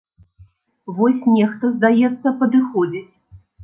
[0.95, 3.09] Вось нехта, здаецца, падыходзіць.